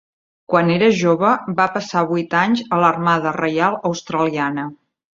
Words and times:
Quan 0.53 0.71
era 0.75 0.87
jove, 1.01 1.33
va 1.59 1.69
passar 1.77 2.05
vuit 2.15 2.35
anys 2.41 2.65
a 2.79 2.83
l'Armada 2.85 3.37
Reial 3.39 3.81
Australiana. 3.95 4.71